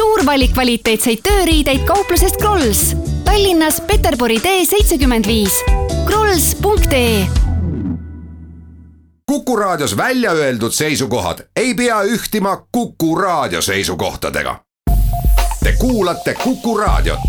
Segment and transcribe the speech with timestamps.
[0.00, 2.94] suur valik kvaliteetseid tööriideid kauplusest Krolls.
[3.26, 5.58] Tallinnas Peterburi tee seitsekümmend viis.
[6.06, 7.26] krolls.ee
[9.28, 14.56] Kuku Raadios välja öeldud seisukohad ei pea ühtima Kuku Raadio seisukohtadega.
[15.64, 17.20] Te kuulate Kuku Raadiot.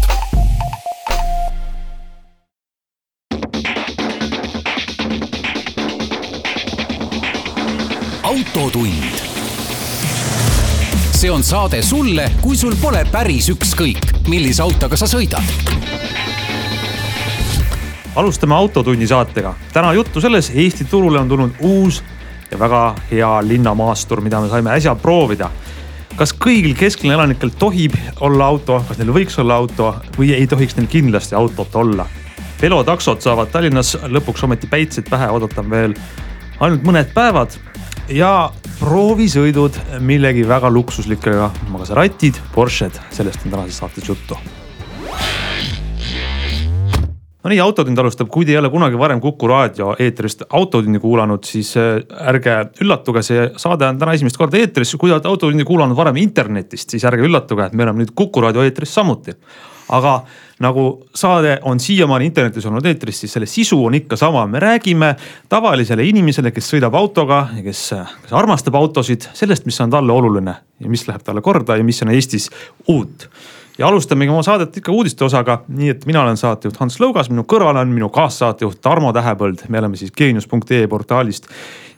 [8.24, 9.31] autotund.
[11.22, 15.46] See on saade sulle, kui sul pole päris ükskõik, millise autoga sa sõidad
[18.18, 19.54] alustame Autotunni saatega.
[19.74, 22.02] täna juttu selles, Eesti turule on tulnud uus
[22.52, 25.50] ja väga hea linnamaastur, mida me saime äsja proovida.
[26.16, 30.76] kas kõigil kesklinna elanikel tohib olla auto, kas neil võiks olla auto või ei tohiks
[30.76, 32.06] neil kindlasti autot olla?
[32.62, 35.94] velotaksod saavad Tallinnas lõpuks ometi päitseid pähe oodata veel
[36.60, 37.62] ainult mõned päevad
[38.12, 44.38] ja proovisõidud millegi väga luksuslikega, Maseratid, Porsched, sellest on tänases saates juttu
[47.42, 51.46] no nii, Autotund alustab, kui te ei ole kunagi varem Kuku raadio eetrist Autotundi kuulanud,
[51.48, 51.98] siis äh,
[52.30, 54.96] ärge üllatuge, see saade on täna esimest korda eetris.
[54.96, 58.46] kui te olete Autotundi kuulanud varem internetist, siis ärge üllatuge, et me oleme nüüd Kuku
[58.46, 59.38] raadio eetris samuti.
[59.92, 60.16] Aga
[60.62, 65.16] nagu saade on siiamaani internetis olnud eetris, siis selle sisu on ikka sama, me räägime
[65.50, 67.88] tavalisele inimesele, kes sõidab autoga ja kes,
[68.26, 72.02] kes armastab autosid, sellest, mis on talle oluline ja mis läheb talle korda ja mis
[72.06, 72.50] on Eestis
[72.88, 73.30] uut
[73.82, 77.46] ja alustamegi oma saadet ikka uudiste osaga, nii et mina olen saatejuht Hans Lõugas, minu
[77.50, 81.50] kõrval on minu kaassaatejuht Tarmo Tähepõld, me oleme siis geenius.ee portaalist.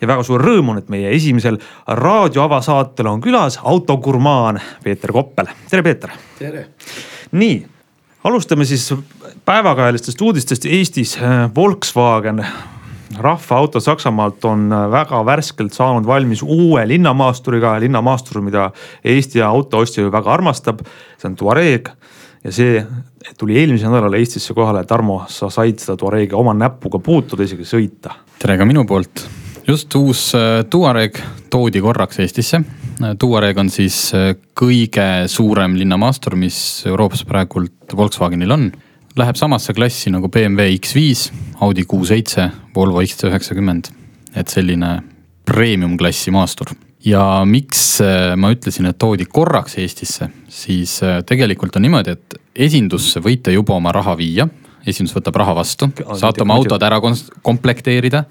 [0.01, 5.51] ja väga suur rõõm on, et meie esimesel raadio avasaatel on külas autogurmaan Peeter Koppel,
[5.69, 6.11] tere Peeter.
[6.39, 6.67] tere.
[7.31, 7.65] nii,
[8.23, 8.93] alustame siis
[9.45, 11.17] päevakajalistest uudistest Eestis.
[11.55, 12.45] Volkswagen
[13.17, 18.71] rahvaauto Saksamaalt on väga värskelt saanud valmis uue linnamaasturiga, linnamaastur, mida
[19.03, 20.79] Eesti autoostja ju väga armastab.
[21.17, 21.89] see on Tuareg
[22.43, 22.85] ja see
[23.37, 24.83] tuli eelmisel nädalal Eestisse kohale.
[24.83, 28.15] Tarmo, sa said seda Tuaregi oma näpuga puutuda, isegi sõita.
[28.39, 29.27] tere ka minu poolt.
[29.67, 31.19] just uus äh, Tuareg
[31.49, 32.61] toodi korraks Eestisse.
[33.19, 38.67] Tuareg on siis äh, kõige suurem linnamaastur, mis Euroopas praegult Volkswagenil on
[39.19, 41.31] läheb samasse klassi nagu BMW X5,
[41.61, 43.91] Audi Q7, Volvo XC90.
[44.35, 45.03] et selline
[45.45, 46.73] premium klassi maastur.
[47.05, 52.39] ja miks äh, ma ütlesin, et toodi korraks Eestisse, siis äh, tegelikult on niimoodi, et
[52.55, 54.47] esindusse võite juba oma raha viia.
[54.87, 57.01] esindus võtab raha vastu, saate oma autod ära
[57.41, 58.23] komplekteerida.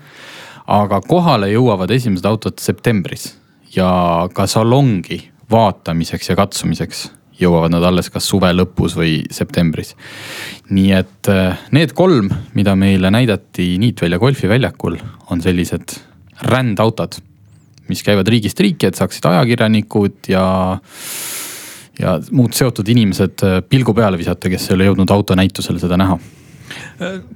[0.67, 3.42] aga kohale jõuavad esimesed autod septembris
[3.77, 5.19] ja ka salongi
[5.51, 7.11] vaatamiseks ja katsumiseks
[7.43, 9.95] jõuavad nad alles kas suve lõpus või septembris.
[10.71, 14.99] nii et äh, need kolm, mida meile näidati Niitvälja golfiväljakul,
[15.31, 15.97] on sellised
[16.43, 17.19] rändautod,
[17.89, 20.45] mis käivad riigist riiki, et saaksid ajakirjanikud ja
[22.01, 26.19] ja muud seotud inimesed äh, pilgu peale visata, kes ei ole jõudnud autonäitusel seda näha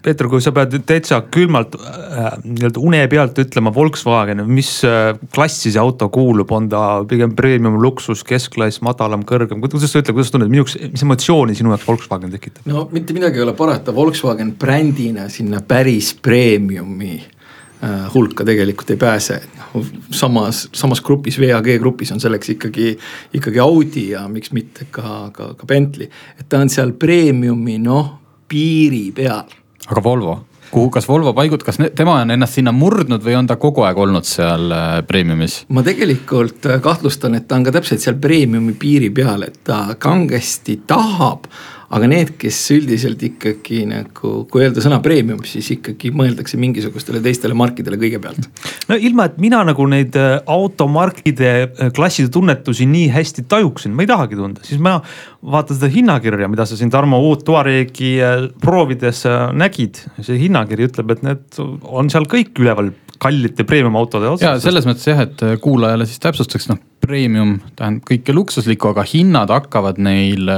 [0.03, 5.73] Peeter, kui sa pead täitsa külmalt äh, nii-öelda une pealt ütlema Volkswagen, mis äh, klassi
[5.73, 10.31] see auto kuulub, on ta pigem premium, luksus, keskklass, madalam, kõrgem, kuidas sa ütled, kuidas
[10.31, 12.67] sa tunned, jaoks, mis emotsiooni sinu jaoks Volkswagen tekitab?
[12.69, 19.01] no mitte midagi ei ole parata, Volkswagen brändina sinna päris premiumi äh, hulka tegelikult ei
[19.01, 19.41] pääse.
[19.57, 22.93] noh samas, samas grupis, VAG grupis on selleks ikkagi,
[23.35, 26.11] ikkagi Audi ja miks mitte ka, ka, ka Bentley.
[26.39, 29.45] et ta on seal premiumi noh piiri peal.
[29.87, 30.39] aga Volvo,
[30.71, 33.87] kuhu, kas Volvo paigut-, kas ne, tema on ennast sinna murdnud või on ta kogu
[33.87, 35.63] aeg olnud seal äh, premiumis?
[35.69, 39.97] ma tegelikult äh, kahtlustan, et ta on ka täpselt seal premiumi piiri peal, et ta
[39.99, 41.51] kangesti tahab
[41.95, 47.57] aga need, kes üldiselt ikkagi nagu, kui öelda sõna premium, siis ikkagi mõeldakse mingisugustele teistele
[47.59, 48.49] markidele kõigepealt.
[48.91, 54.07] no ilma, et mina nagu neid äh, automarkide äh, klasside tunnetusi nii hästi tajuksin, ma
[54.07, 54.99] ei tahagi tunda, siis ma
[55.47, 59.25] vaatan seda hinnakirja, mida sa siin Tarmo uut Tuaregi äh, proovides
[59.57, 60.03] nägid.
[60.27, 62.91] see hinnakiri ütleb, et need on seal kõik üleval
[63.23, 64.45] kallite premium autode otsas.
[64.45, 69.53] ja selles mõttes jah, et kuulajale siis täpsustaks, noh premium tähendab kõike luksuslikku, aga hinnad
[69.53, 70.51] hakkavad neil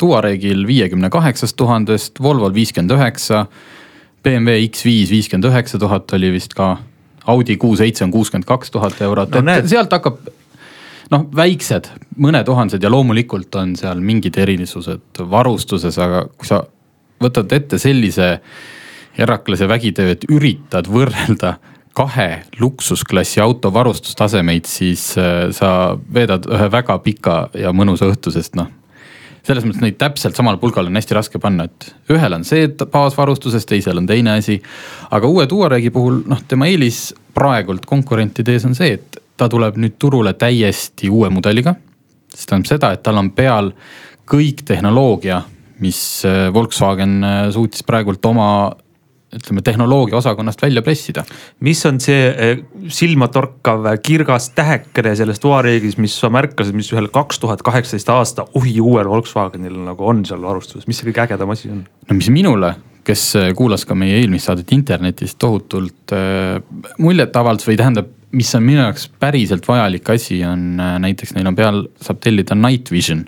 [0.00, 3.46] Tuaregil viiekümne kaheksast tuhandest, Volvol viiskümmend üheksa.
[4.22, 6.76] BMW X5 viiskümmend üheksa tuhat oli vist ka,
[7.30, 10.18] Audi Q7 on kuuskümmend kaks tuhat eurot no,, et sealt hakkab
[11.12, 11.90] noh, väiksed,
[12.22, 16.62] mõnetuhandesed ja loomulikult on seal mingid erilisused varustuses, aga kui sa
[17.22, 18.34] võtad ette sellise
[19.18, 21.56] eraklase vägitöö, et üritad võrrelda
[21.94, 28.56] kahe luksusklassi auto varustustasemeid, siis äh, sa veedad ühe väga pika ja mõnusa õhtu, sest
[28.56, 28.70] noh.
[29.42, 33.66] selles mõttes neid täpselt samal pulgal on hästi raske panna, et ühel on see baasvarustuses,
[33.66, 34.60] teisel on teine asi.
[35.10, 39.76] aga uue Tuaregi puhul noh, tema eelis praegult konkurentide ees on see, et ta tuleb
[39.80, 41.74] nüüd turule täiesti uue mudeliga.
[42.32, 43.72] see tähendab seda, et tal on peal
[44.32, 45.42] kõik tehnoloogia,
[45.82, 48.48] mis äh, Volkswagen äh, suutis praegult oma
[49.36, 51.24] ütleme tehnoloogia osakonnast välja pressida.
[51.60, 52.58] mis on see eh,
[52.88, 58.78] silmatorkav kirgas tähekene selles Tuaregis, mis sa märkasid, mis ühel kaks tuhat kaheksateist aasta uhi
[58.80, 61.84] uuel Volkswagenil nagu on seal varustuses, mis see kõige ägedam asi on?
[62.08, 62.74] no mis minule,
[63.08, 66.60] kes eh, kuulas ka meie eelmist saadet internetis tohutult äh,
[66.98, 71.56] muljet avaldas või tähendab, mis on minu jaoks päriselt vajalik asi, on näiteks neil on
[71.56, 73.26] peal, saab tellida night vision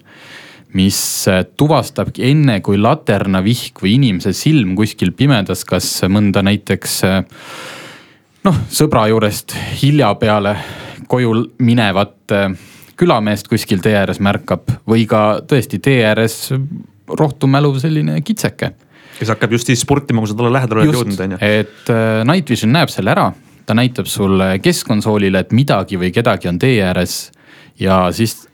[0.75, 0.99] mis
[1.31, 7.21] äh, tuvastabki enne, kui laternavihk või inimese silm kuskil pimedas, kas mõnda näiteks äh,
[8.47, 10.57] noh, sõbra juurest hilja peale
[11.11, 12.49] koju minevat äh,
[12.99, 16.49] külameest kuskil tee ääres märkab või ka tõesti tee ääres
[17.09, 18.73] rohtu mäluv selline kitseke.
[19.19, 21.39] kes hakkab just siis spurtima, kui sa talle lähedale oled jõudnud, on ju.
[21.41, 21.91] et
[22.27, 23.29] Night Vision näeb selle ära,
[23.67, 27.19] ta näitab sulle keskkonsoolile, et midagi või kedagi on tee ääres
[27.79, 28.45] ja siis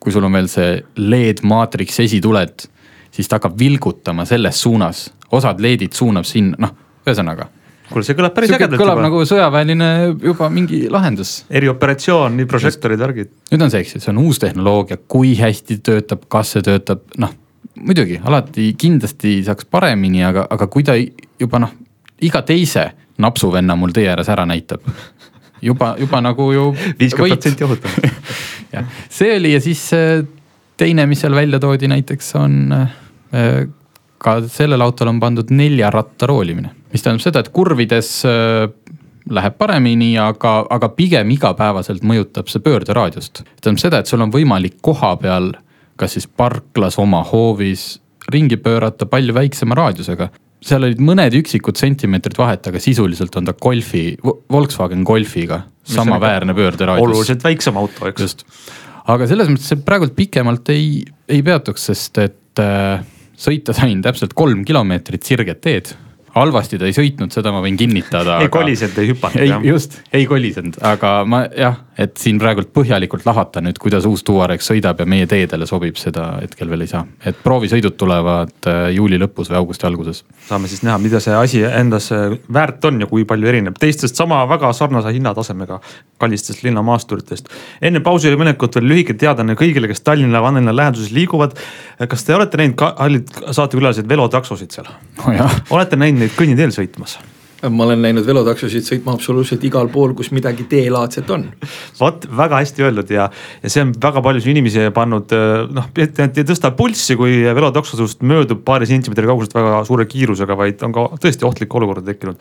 [0.00, 2.66] kui sul on veel see LED maatriks esituled,
[3.12, 6.76] siis ta hakkab vilgutama selles suunas, osad LED-id suunab sinna, noh,
[7.06, 7.50] ühesõnaga
[7.90, 9.06] kuule, see kõlab päris ägedalt kõlab juba.
[9.08, 9.90] nagu sõjaväeline
[10.22, 11.40] juba mingi lahendus.
[11.50, 13.32] erioperatsioon, nii prožektorid, värgid.
[13.50, 17.02] nüüd on see, eks ju, see on uus tehnoloogia, kui hästi töötab, kas see töötab,
[17.18, 17.34] noh
[17.80, 20.96] muidugi alati kindlasti saaks paremini, aga, aga kui ta
[21.40, 21.72] juba noh,
[22.22, 24.84] iga teise napsuvenna mul tee ääres ära näitab
[25.62, 26.66] juba, juba nagu ju.
[27.00, 27.90] viiskümmend protsenti ohutum
[28.74, 30.24] jah, see oli ja siis äh,
[30.80, 33.66] teine, mis seal välja toodi näiteks on äh,
[34.20, 38.68] ka sellel autol on pandud nelja ratta roolimine, mis tähendab seda, et kurvides äh,
[39.30, 43.42] läheb paremini, aga, aga pigem igapäevaselt mõjutab see pöörderaadiust.
[43.60, 45.52] tähendab seda, et sul on võimalik koha peal,
[46.00, 50.28] kas siis parklas, oma hoovis ringi pöörata palju väiksema raadiusega
[50.64, 57.08] seal olid mõned üksikud sentimeetrid vahet, aga sisuliselt on ta Golfi, Volkswagen Golfiga samaväärne pöörderaadius.
[57.08, 58.26] oluliselt väiksem auto, eks.
[58.26, 58.44] just,
[59.10, 63.00] aga selles mõttes see praegult pikemalt ei, ei peatuks, sest et äh,
[63.40, 65.94] sõita sain täpselt kolm kilomeetrit sirget teed
[66.34, 68.38] halvasti ta ei sõitnud, seda ma võin kinnitada.
[68.40, 68.54] ei aga...
[68.58, 69.40] kolisenud, ei hüpanud.
[69.42, 74.22] ei, just, ei kolisenud, aga ma jah, et siin praegult põhjalikult lahata nüüd, kuidas uus
[74.26, 77.02] Tuareg sõidab ja meie teedele sobib, seda hetkel veel ei saa.
[77.26, 80.22] et proovisõidud tulevad äh, juuli lõpus või augusti alguses.
[80.48, 84.16] saame siis näha, mida see asi endas äh, väärt on ja kui palju erineb teistest
[84.16, 85.80] sama väga sarnase hinnatasemega
[86.20, 87.50] kallistest linnamaasturitest.
[87.82, 91.58] enne pausile minekut veel lühike teadaanne kõigile, kes Tallinna vanalinna läheduses liiguvad.
[92.08, 94.88] kas te olete näinud kallid saatekülalised velotaksosid seal
[95.18, 95.60] oh?
[95.70, 97.18] olete näinud neid kõnniteel sõitmas?
[97.68, 101.44] ma olen näinud velotaksosid sõitma absoluutselt igal pool, kus midagi teelaadset on.
[101.98, 103.26] vot väga hästi öeldud ja,
[103.60, 105.34] ja see on väga paljusid inimesi pannud
[105.76, 110.56] noh, et ei tõsta pulssi, kui velotakso sinust möödub paari sentimeetri kauguselt väga suure kiirusega,
[110.56, 112.40] vaid on ka tõesti ohtlik olukord tekkinud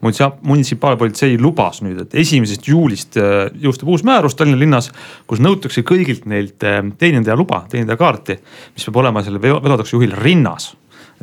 [0.00, 4.88] munitsipaalpolitsei lubas nüüd, et esimesest juulist äh, jõustub uus määrus Tallinna linnas,
[5.28, 8.38] kus nõutakse kõigilt neilt äh, teenindaja luba, teenindaja kaarti,
[8.74, 10.72] mis peab olema sellel velotakso juhil rinnas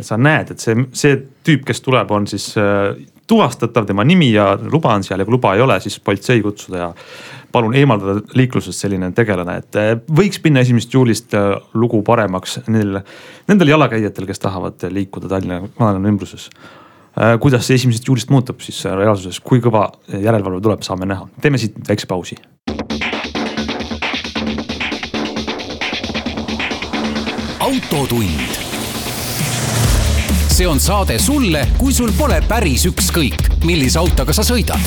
[0.06, 2.94] sa näed, et see, see tüüp, kes tuleb, on siis äh,
[3.28, 6.84] tuvastatav, tema nimi ja luba on seal ja kui luba ei ole, siis politsei kutsuda
[6.84, 6.90] ja
[7.52, 13.02] palun eemaldada liiklusest selline tegelane, et äh, võiks minna esimesest juulist äh, lugu paremaks nendel,
[13.50, 16.52] nendel jalakäijatel, kes tahavad liikuda Tallinna vanalinna ümbruses.
[17.42, 21.82] kuidas see esimesest juulist muutub siis reaalsuses, kui kõva järelevalve tuleb, saame näha, teeme siit
[21.90, 22.38] väikse pausi.
[27.68, 28.67] autotund
[30.58, 34.82] see on saade sulle, kui sul pole päris ükskõik, millise autoga sa sõidad.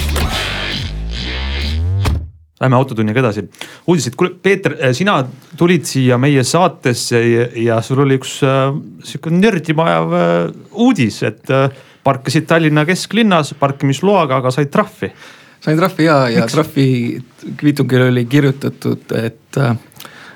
[2.60, 3.44] Lähme autotunniga edasi.
[3.86, 5.20] uudised, kuule Peeter, sina
[5.56, 8.74] tulid siia meie saatesse ja, ja sul oli üks äh,
[9.06, 10.32] sihuke nördima ajav äh,
[10.72, 11.68] uudis, et äh,
[12.02, 15.12] parkisid Tallinna kesklinnas parkimisloaga, aga said trahvi.
[15.62, 16.88] sain trahvi ja, ja trahvi
[17.62, 19.78] kviitungil oli kirjutatud, et äh,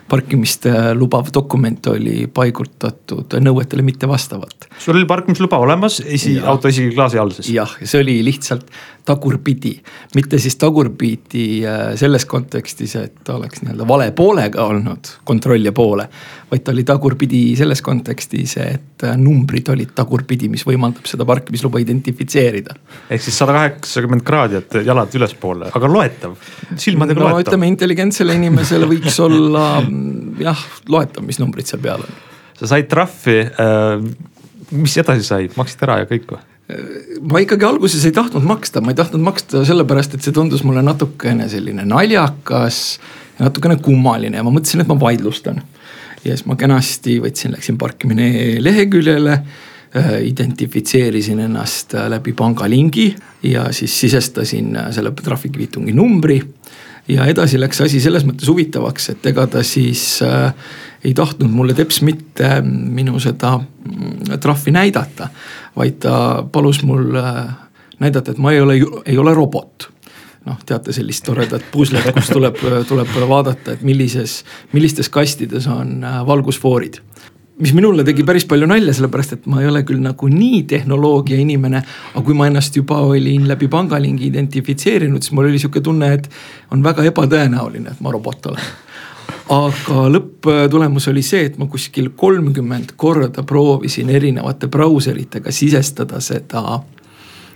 [0.08, 4.68] parkimist lubav dokument oli paigutatud nõuetele mittevastavalt.
[4.78, 7.52] sul oli parkimisluba olemas, esi, auto esiklaasi all siis?
[7.54, 8.68] jah, see oli lihtsalt
[9.04, 9.74] tagurpidi,
[10.14, 16.08] mitte siis tagurpidi äh, selles kontekstis, et ta oleks nii-öelda vale poolega olnud kontrollija poole.
[16.50, 21.82] vaid ta oli tagurpidi selles kontekstis, et äh, numbrid olid tagurpidi, mis võimaldab seda parkimisluba
[21.84, 22.76] identifitseerida.
[23.10, 26.38] ehk siis sada kaheksakümmend kraadi, et jalad ülespoole, aga loetav,
[26.76, 27.52] silmadega no, loetav.
[27.52, 29.66] ütleme intelligentsele inimesele võiks olla
[30.40, 32.22] jah, loetav, mis numbrid seal peal on.
[32.58, 34.08] sa said trahvi äh,,
[34.74, 36.42] mis edasi sai, maksid ära ja kõik või?
[37.28, 40.80] ma ikkagi alguses ei tahtnud maksta, ma ei tahtnud maksta sellepärast, et see tundus mulle
[40.84, 42.78] natukene selline naljakas
[43.36, 45.60] ja natukene kummaline ja ma mõtlesin, et ma vaidlustan.
[46.24, 53.10] ja siis ma kenasti võtsin, läksin parkimine leheküljele äh, identifitseerisin ennast äh, läbi pangalingi
[53.42, 56.40] ja siis sisestasin selle trahvikviitungi numbri
[57.08, 60.54] ja edasi läks asi selles mõttes huvitavaks, et ega ta siis äh,
[61.04, 65.28] ei tahtnud mulle teps mitte minu seda mm, trahvi näidata.
[65.76, 67.44] vaid ta palus mul äh,
[67.98, 69.90] näidata, et ma ei ole, ei ole robot
[70.44, 74.42] noh, teate sellist toredat puslet, kus tuleb, tuleb vaadata, et millises,
[74.72, 77.00] millistes kastides on äh, valgusfoorid
[77.58, 81.38] mis minule tegi päris palju nalja, sellepärast et ma ei ole küll nagu nii tehnoloogia
[81.40, 81.82] inimene.
[82.14, 86.30] aga kui ma ennast juba olin läbi pangalingi identifitseerinud, siis mul oli sihuke tunne, et
[86.74, 88.72] on väga ebatõenäoline, et ma robot olen.
[89.54, 97.03] aga lõpptulemus oli see, et ma kuskil kolmkümmend korda proovisin erinevate brauseritega sisestada seda mm,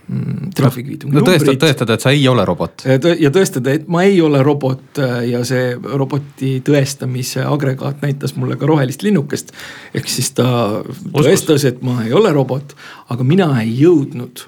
[0.09, 1.59] trahvikviitungi no, numbrit.
[1.61, 2.85] tõestada, et sa ei ole robot.
[2.89, 8.57] ja tõestada, et ma ei ole robot äh, ja see roboti tõestamise agregaat näitas mulle
[8.57, 9.53] ka rohelist linnukest.
[9.95, 10.49] ehk siis ta
[10.81, 11.27] Oskus.
[11.27, 12.73] tõestas, et ma ei ole robot,
[13.13, 14.47] aga mina ei jõudnud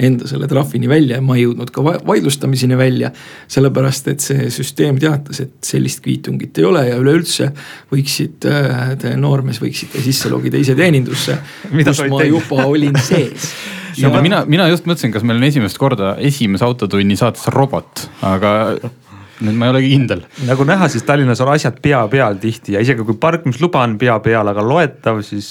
[0.00, 3.10] enda selle trahvini välja ja ma ei jõudnud ka vaidlustamiseni välja.
[3.48, 7.50] sellepärast, et see süsteem teatas, et sellist kviitungit ei ole ja üleüldse
[7.92, 11.38] võiksid, äh, te noormees võiksite sisse logida ise teenindusse.
[11.72, 13.52] kus ma juba olin sees
[14.02, 14.24] ja ma...
[14.24, 18.54] mina, mina just mõtlesin, kas meil on esimest korda esimese autotunni saates robot, aga
[19.44, 20.22] nüüd ma ei olegi kindel.
[20.48, 24.18] nagu näha, siis Tallinnas on asjad pea peal tihti ja isegi kui parkimisluba on pea
[24.24, 25.48] peal, aga loetav, siis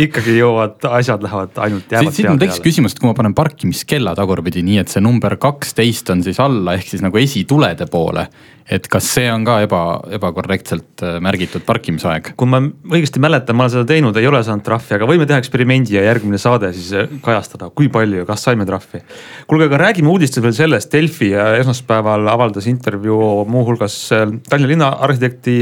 [0.00, 1.92] ikkagi jõuavad, asjad lähevad ainult.
[1.92, 5.36] siit, siit mul tekkis küsimus, et kui ma panen parkimiskella tagurpidi, nii et see number
[5.40, 8.26] kaksteist on siis alla ehk siis nagu esitulede poole
[8.70, 9.80] et kas see on ka eba,
[10.18, 12.32] ebakorrektselt äh, märgitud parkimisaeg?
[12.38, 15.40] kui ma õigesti mäletan, ma olen seda teinud, ei ole saanud trahvi, aga võime teha
[15.42, 19.02] eksperimendi ja järgmine saade siis äh, kajastada, kui palju ja kas saime trahvi.
[19.50, 25.60] kuulge, aga räägime uudistes veel sellest, Delfi esmaspäeval avaldas intervjuu muuhulgas äh, Tallinna linna arhitekti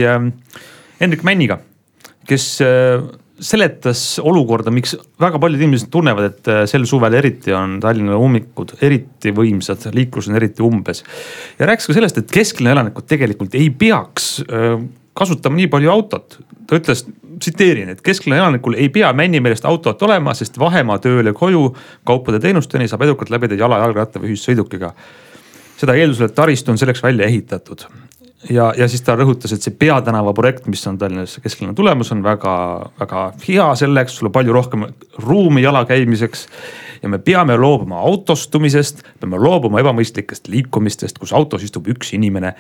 [1.01, 1.59] Hendrik Männiga,
[2.29, 2.61] kes
[3.41, 8.77] seletas olukorda, miks väga paljud inimesed tunnevad, et äh, sel suvel eriti on Tallinna ummikud
[8.85, 11.03] eriti võimsad, liiklus on eriti umbes.
[11.59, 14.77] ja rääkis ka sellest, et kesklinna elanikud tegelikult ei peaks äh,
[15.17, 16.39] kasutama nii palju autot.
[16.67, 17.07] ta ütles,
[17.41, 21.71] tsiteerin, et kesklinna elanikul ei pea Männi meelest autot olema, sest vahemaa tööle koju
[22.07, 24.93] kaupade-teenusteni saab edukalt läbida jala, jalgratta või ühissõidukiga
[25.81, 27.87] seda eeldusel, et taristu on selleks välja ehitatud
[28.49, 32.23] ja, ja siis ta rõhutas, et see peatänava projekt, mis on Tallinnas kesklinna tulemas, on
[32.25, 34.87] väga-väga hea selleks, sul on palju rohkem
[35.27, 36.47] ruumi jalakäimiseks.
[37.03, 42.55] ja me peame loobuma autostumisest, peame loobuma ebamõistlikest liikumistest, kus autos istub üks inimene.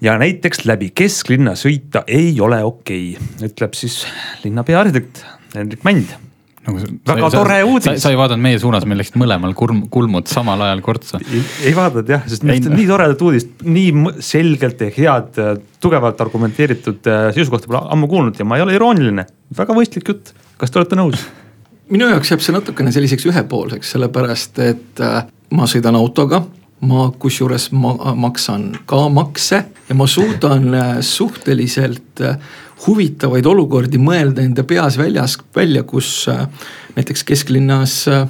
[0.00, 4.06] ja näiteks läbi kesklinna sõita ei ole okei okay,, ütleb siis
[4.44, 6.33] linnapea arhitekt Hendrik Mänd
[6.64, 8.02] nagu väga sa, tore uudis.
[8.02, 11.20] sa ei vaadanud meie suunas, meil läksid mõlemal kulm, kulmud samal ajal kortsa.
[11.64, 15.40] ei vaadanud jah, sest on nii toredat uudist, nii selgelt ja head,
[15.84, 19.26] tugevalt argumenteeritud äh, seisukohta pole ammu kuulnud ja ma ei ole irooniline.
[19.58, 21.28] väga mõistlik jutt, kas te olete nõus?
[21.92, 26.44] minu jaoks jääb see natukene selliseks ühepoolseks, sellepärast et äh, ma sõidan autoga
[26.80, 32.20] ma kusjuures ma maksan ka makse ja ma suudan äh, suhteliselt
[32.86, 36.46] huvitavaid olukordi mõelda enda peas väljas, välja, kus äh,
[36.96, 38.26] näiteks kesklinnas äh,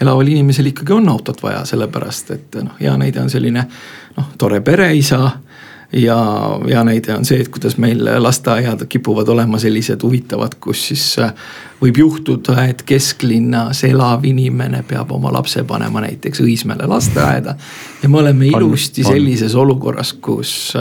[0.00, 3.66] elaval inimesel ikkagi on autot vaja, sellepärast et noh, hea näide on selline
[4.16, 5.30] noh, tore pereisa.
[5.96, 6.16] Ja
[6.68, 11.32] hea näide on see, et kuidas meil lasteaiad kipuvad olema sellised huvitavad, kus siis äh,
[11.82, 17.56] võib juhtuda, et kesklinnas elav inimene peab oma lapse panema näiteks Õismäele lasteaeda.
[18.02, 20.72] ja me oleme ilusti sellises olukorras, kus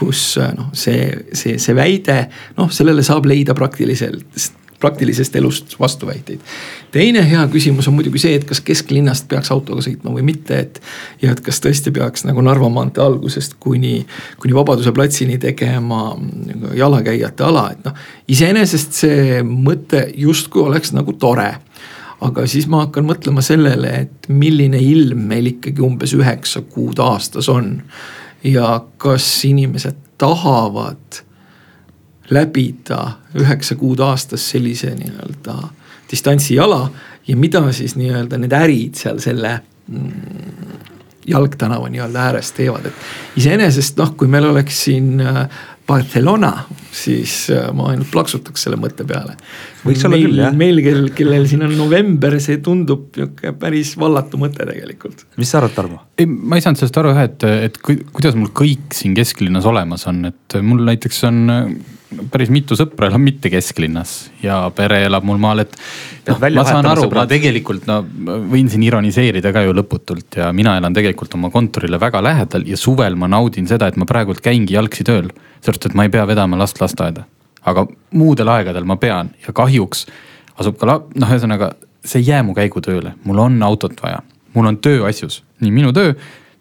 [0.00, 2.22] kus äh, noh, see, see, see väide,
[2.56, 4.24] noh, sellele saab leida praktiliselt
[4.80, 6.40] praktilisest elust vastuväiteid.
[6.90, 10.80] teine hea küsimus on muidugi see, et kas kesklinnast peaks autoga sõitma või mitte, et.
[11.22, 14.06] ja et kas tõesti peaks nagu Narva maantee algusest kuni,
[14.40, 16.16] kuni Vabaduse platsini tegema
[16.74, 17.96] jalakäijate ala, et noh.
[18.28, 21.52] iseenesest see mõte justkui oleks nagu tore
[22.20, 27.48] aga siis ma hakkan mõtlema sellele, et milline ilm meil ikkagi umbes üheksa kuud aastas
[27.48, 27.78] on
[28.44, 31.22] ja kas inimesed tahavad
[32.30, 33.00] läbida
[33.38, 35.56] üheksa kuud aastas sellise nii-öelda
[36.10, 36.90] distantsijala
[37.26, 40.80] ja mida siis nii-öelda need ärid seal selle mm,
[41.26, 45.44] jalgtänava nii-öelda ääres teevad, et iseenesest noh, kui meil oleks siin äh,
[45.86, 46.52] Barcelona,
[46.92, 49.36] siis äh, ma ainult plaksutaks selle mõtte peale.
[49.84, 50.56] Võiks olla küll jah.
[50.56, 55.24] meil, kellel, kellel siin on november, see tundub nihuke päris vallatu mõte tegelikult.
[55.40, 56.02] mis sa arvad, Tarmo?
[56.20, 60.06] ei, ma ei saanud sellest aru jah, et, et kuidas mul kõik siin kesklinnas olemas
[60.10, 61.40] on, et mul näiteks on
[62.30, 65.76] päris mitu sõpra elab mitte kesklinnas ja pere elab mul maal, et.
[66.28, 68.00] noh, ma saan aru, ma tegelikult no
[68.50, 72.78] võin siin ironiseerida ka ju lõputult ja mina elan tegelikult oma kontorile väga lähedal ja
[72.80, 75.30] suvel ma naudin seda, et ma praegult käingi jalgsi tööl.
[75.60, 77.26] sellepärast, et ma ei pea vedama last lasteaeda.
[77.66, 77.86] Aga
[78.16, 80.06] muudel aegadel ma pean ja kahjuks
[80.60, 81.74] asub ka la-, noh, ühesõnaga
[82.04, 84.22] see ei jää mu käigutööle, mul on autot vaja.
[84.54, 86.14] mul on tööasjus, nii minu töö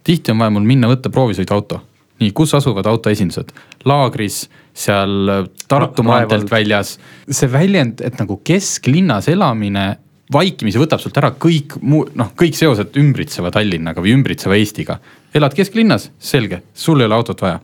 [0.03, 1.81] tihti on vaja mul minna võtta proovisõiduauto.
[2.19, 3.53] nii, kus asuvad autoesindused?
[3.87, 6.97] laagris, seal Tartu maanteelt väljas.
[7.31, 9.97] see väljend, et nagu kesklinnas elamine
[10.33, 14.99] vaikimisi võtab sult ära kõik muu, noh, kõik seosed ümbritseva Tallinnaga või ümbritseva Eestiga.
[15.33, 17.59] elad kesklinnas, selge, sul ei ole autot vaja.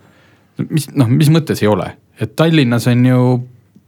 [0.70, 3.22] mis, noh, mis mõttes ei ole, et Tallinnas on ju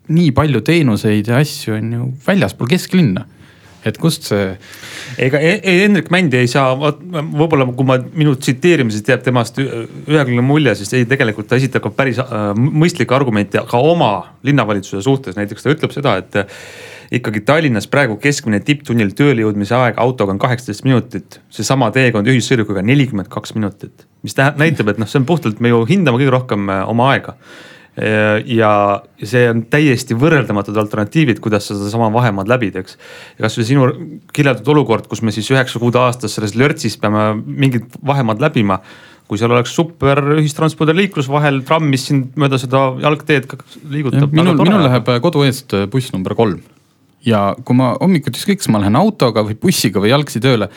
[0.07, 3.25] nii palju teenuseid ja asju on ju väljaspool kesklinna
[3.88, 4.50] et kust see.
[5.22, 10.43] ega e-, e-, Hendrik Mändi ei saa, võib-olla kui ma minu tsiteerimisest jääb temast ühekülgne
[10.46, 14.12] mulje, siis ei, tegelikult ta esitab ka päris äh, mõistlikke argumente ka oma
[14.48, 16.41] linnavalitsuse suhtes, näiteks ta ütleb seda, et
[17.17, 21.39] ikkagi Tallinnas praegu keskmine tipptunnil tööle jõudmise aeg autoga on kaheksateist minutit.
[21.53, 25.72] seesama teekond ühissõidukiga nelikümmend kaks minutit, mis tähendab, näitab, et noh, see on puhtalt, me
[25.72, 27.38] ju hindame kõige rohkem äh, oma aega
[27.98, 28.72] ja
[29.25, 32.98] see on täiesti võrreldamatud alternatiivid, kuidas sa sedasama vahemaad läbid, eks.
[33.39, 33.88] ja kasvõi sinu
[34.36, 38.82] kirjeldatud olukord, kus me siis üheksa kuud aastas selles lörtsis peame mingid vahemaad läbima
[39.27, 43.50] kui seal oleks super ühistranspordi liiklus vahel, tramm, mis sind mööda seda jalgteed
[43.92, 44.32] liigutab.
[44.32, 46.62] minul, minul läheb kodu eest buss number kolm
[47.27, 50.70] ja kui ma hommikuti, ükskõik kas ma lähen autoga või bussiga või jalgsi tööle,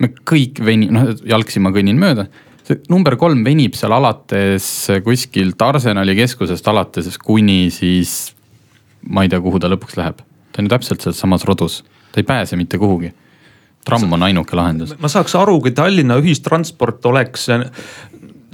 [0.00, 2.28] me kõik veni-, noh jalgsi ma kõnnin mööda.
[2.88, 4.66] Number kolm venib seal alates
[5.04, 8.34] kuskilt Arsenali keskusest alates kuni siis
[9.08, 10.20] ma ei tea, kuhu ta lõpuks läheb.
[10.52, 11.82] ta on ju täpselt selles samas rodus,
[12.12, 13.12] ta ei pääse mitte kuhugi
[13.88, 14.94] tramm on ainuke lahendus.
[15.00, 17.48] ma saaks aru, kui Tallinna ühistransport oleks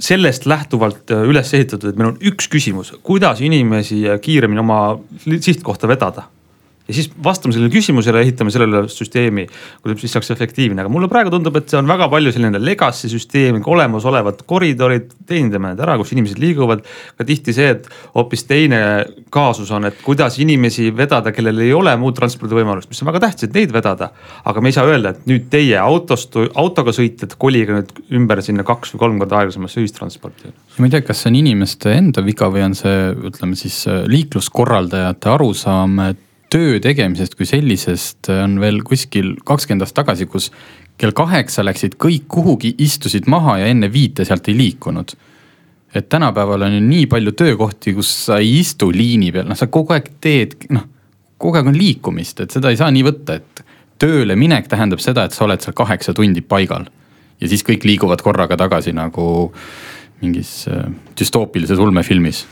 [0.05, 4.79] sellest lähtuvalt üles ehitatud, et meil on üks küsimus, kuidas inimesi kiiremini oma
[5.25, 6.29] sihtkohta vedada
[6.87, 9.47] ja siis vastame sellele küsimusele, ehitame sellele süsteemi,
[9.81, 13.09] kuidas siis saaks efektiivne, aga mulle praegu tundub, et see on väga palju selline legacy
[13.09, 16.83] süsteem, olemasolevad koridorid, teenindame need ära, kus inimesed liiguvad.
[17.17, 18.79] ka tihti see, et hoopis teine
[19.33, 23.49] kaasus on, et kuidas inimesi vedada, kellel ei ole muud transpordivõimalust, mis on väga tähtis,
[23.49, 24.11] et neid vedada.
[24.45, 28.63] aga me ei saa öelda, et nüüd teie autost, autoga sõitjad, kolige nüüd ümber sinna
[28.67, 30.53] kaks või kolm korda aeglasemasse ühistransporti.
[30.77, 35.33] ma ei tea, kas see on inimeste enda viga või on see, ütleme siis liikluskorraldajate
[35.33, 40.51] arusaam, et töö tegemisest kui sellisest on veel kuskil kakskümmend aastat tagasi, kus
[40.99, 45.15] kell kaheksa läksid kõik kuhugi, istusid maha ja enne viite sealt ei liikunud.
[45.95, 49.67] et tänapäeval on ju nii palju töökohti, kus sa ei istu liini peal, noh sa
[49.71, 50.83] kogu aeg teed, noh
[51.39, 53.63] kogu aeg on liikumist, et seda ei saa nii võtta, et
[53.99, 56.85] tööle minek tähendab seda, et sa oled seal kaheksa tundi paigal.
[57.41, 59.53] ja siis kõik liiguvad korraga tagasi nagu
[60.21, 62.45] mingis äh, düstoopilises ulmefilmis.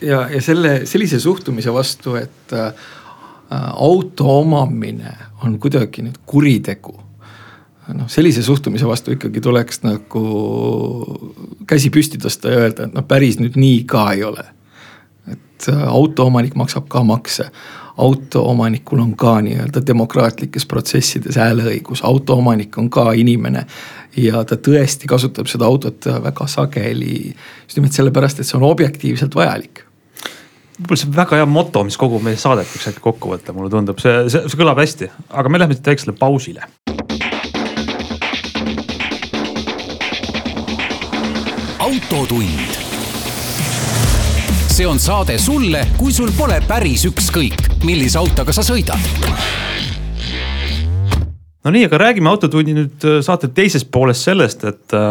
[0.00, 2.97] ja, ja selle, sellise suhtumise vastu, et äh, Äh,
[3.50, 5.12] auto omamine
[5.44, 6.94] on kuidagi nüüd kuritegu.
[7.88, 10.22] noh, sellise suhtumise vastu ikkagi tuleks nagu
[11.66, 14.44] käsi püsti tõsta ja öelda, et noh, päris nüüd nii ka ei ole.
[15.32, 17.50] et äh, autoomanik maksab ka makse
[17.98, 23.66] autoomanikul on ka nii-öelda demokraatlikes protsessides hääleõigus, autoomanik on ka inimene.
[24.16, 27.34] ja ta tõesti kasutab seda autot väga sageli
[27.64, 29.87] just nimelt sellepärast, et see on objektiivselt vajalik
[30.78, 33.70] võib-olla see on väga hea moto, mis kogu meie saadet võiks äkki kokku võtta, mulle
[33.72, 35.10] tundub, see, see, see kõlab hästi,
[35.40, 36.68] aga me läheme siit väiksele pausile.
[41.88, 42.76] autotund.
[44.68, 49.77] see on saade sulle, kui sul pole päris ükskõik, millise autoga sa sõidad
[51.68, 55.10] no nii, aga räägime Autotunni nüüd äh, saate teises pooles sellest, et äh,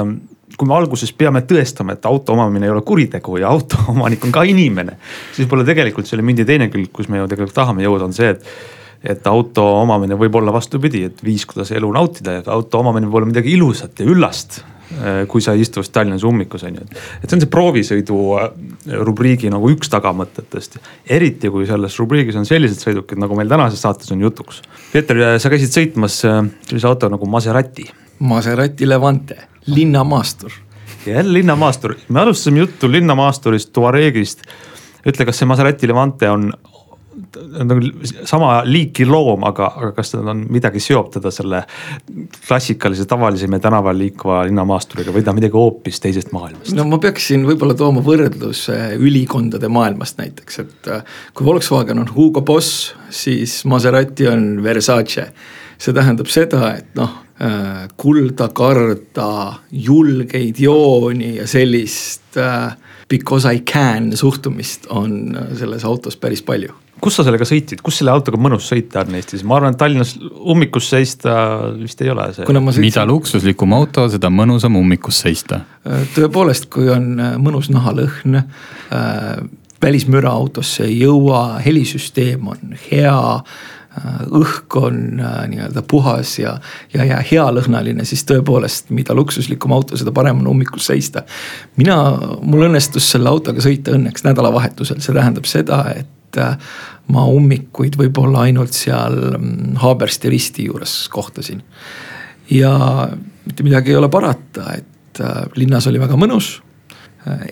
[0.58, 4.34] kui me alguses peame tõestama, et auto omamine ei ole kuritegu ja auto omanik on
[4.34, 4.98] ka inimene.
[5.30, 8.32] siis võib-olla tegelikult selle mündi teine külg, kus me ju tegelikult tahame jõuda, on see,
[8.34, 8.50] et,
[9.14, 13.22] et auto omamine võib olla vastupidi, et viis, kuidas elu nautida ja auto omamine võib
[13.22, 14.64] olla midagi ilusat ja üllast
[15.28, 18.46] kui sa istud Tallinnas ummikus on ju, et, et see on see proovisõidu äh,
[19.08, 20.80] rubriigi nagu üks tagamõtetest.
[21.18, 24.62] eriti kui selles rubriigis on sellised sõidukid, nagu meil tänases saates on jutuks.
[24.94, 27.90] Peeter, sa käisid sõitmas äh, sellise auto nagu Maserati.
[28.20, 30.52] Maserati Levante linnamaastur.
[31.06, 34.42] jälle linnamaastur, me alustasime juttu linnamaasturist, Tuaregist.
[35.08, 36.52] ütle, kas see Maserati Levante on
[37.68, 37.92] nagu
[38.28, 41.64] sama liiki loom, aga, aga kas nad on midagi seob teda selle
[42.48, 46.74] klassikalise tavalise meie tänaval liikuva linnamaasturiga või ta on midagi hoopis teisest maailmast?
[46.78, 52.42] no ma peaksin võib-olla tooma võrdluse ülikondade maailmast näiteks, et äh, kui Volkswagen on Hugo
[52.46, 55.32] Boss, siis Maserati on Versace.
[55.78, 62.74] see tähendab seda, et noh Äh, kulda, karda, julgeid jooni ja sellist äh,
[63.10, 68.14] because I can suhtumist on selles autos päris palju kus sa sellega sõitsid, kus selle
[68.14, 71.36] autoga mõnus sõita on Eestis, ma arvan, et Tallinnas ummikus seista
[71.78, 72.48] vist ei ole see.
[72.48, 72.84] Sõitsin...
[72.84, 75.62] mida luksuslikum auto, seda mõnusam ummikus seista.
[76.16, 79.32] tõepoolest, kui on mõnus nahalõhn äh,,
[79.84, 83.18] välismüra autosse ei jõua, helisüsteem on hea
[84.38, 86.58] õhk on äh, nii-öelda puhas ja,
[86.94, 91.24] ja, ja healõhnaline, siis tõepoolest, mida luksuslikum auto, seda parem on hommikus seista.
[91.78, 91.98] mina,
[92.42, 96.10] mul õnnestus selle autoga sõita õnneks nädalavahetusel, see tähendab seda, et
[96.42, 96.58] äh,
[97.14, 101.64] ma ummikuid võib-olla ainult seal mm, Haabersti risti juures kohtasin.
[102.50, 102.74] ja
[103.46, 106.58] mitte midagi ei ole parata, et äh, linnas oli väga mõnus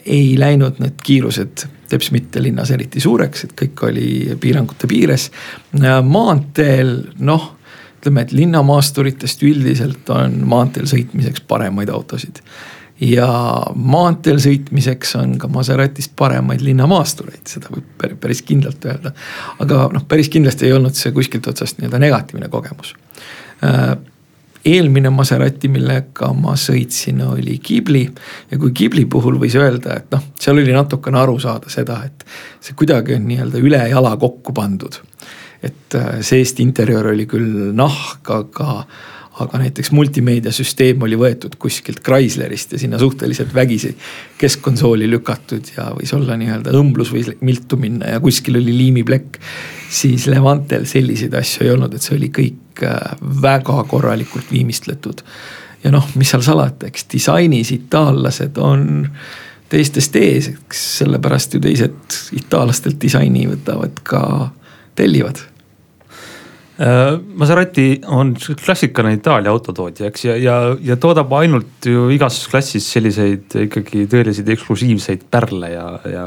[0.06, 4.08] ei läinud need kiirused teps mitte linnas eriti suureks, et kõik oli
[4.42, 5.30] piirangute piires.
[6.04, 7.52] maanteel noh,
[8.00, 12.42] ütleme, et linnamaasturitest üldiselt on maanteel sõitmiseks paremaid autosid.
[13.02, 13.28] Ja
[13.76, 19.12] maanteel sõitmiseks on ka Maseratist paremaid linnamaastureid, seda võib päris kindlalt öelda.
[19.60, 22.96] aga noh, päris kindlasti ei olnud see kuskilt otsast nii-öelda negatiivne kogemus
[24.66, 28.06] eelmine Maserati, millega ma sõitsin, oli Ghibli.
[28.52, 32.26] ja kui Ghibli puhul võis öelda, et noh, seal oli natukene aru saada seda, et
[32.64, 35.02] see kuidagi on nii-öelda ülejala kokku pandud.
[35.64, 38.86] et äh, seest interjöör oli küll nahk, aga
[39.40, 43.92] aga näiteks multimeediasüsteem oli võetud kuskilt Chryslerist ja sinna suhteliselt vägisi
[44.40, 49.40] keskkonsooli lükatud ja võis olla nii-öelda õmblus võis miltu minna ja kuskil oli liimiplekk.
[49.90, 55.24] siis Levantel selliseid asju ei olnud, et see oli kõik äh, väga korralikult viimistletud.
[55.84, 59.10] ja noh, mis seal salata, eks disainis itaallased on
[59.70, 64.24] teistest ees, eks sellepärast ju teised itaallastelt disaini võtavad ka,
[64.96, 65.44] tellivad
[66.76, 73.56] Maserati on klassikaline Itaalia autotootja, eks ja, ja, ja toodab ainult ju igas klassis selliseid
[73.62, 76.26] ikkagi tõeliseid eksklusiivseid pärle ja, ja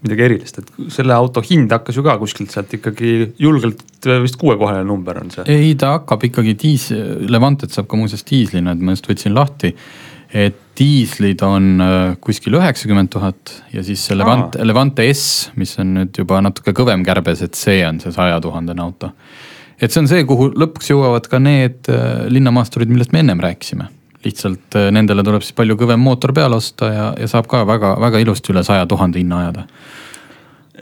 [0.00, 3.12] midagi erilist, et selle auto hind hakkas ju ka kuskilt sealt ikkagi
[3.44, 5.44] julgelt vist kuuekohaline number on see.
[5.52, 6.94] ei, ta hakkab ikkagi diis-,
[7.28, 9.74] Levantet saab ka muuseas diislina, et ma just võtsin lahti.
[10.32, 15.92] et diislid on äh, kuskil üheksakümmend tuhat ja siis see Levante, Levante S, mis on
[15.98, 19.12] nüüd juba natuke kõvem kärbes, et see on see saja tuhandene auto
[19.80, 23.88] et see on see, kuhu lõpuks jõuavad ka need äh, linnamaasturid, millest me ennem rääkisime.
[24.24, 28.20] lihtsalt äh, nendele tuleb siis palju kõvem mootor peale osta ja, ja saab ka väga-väga
[28.20, 29.64] ilusti üle saja tuhande hinna ajada.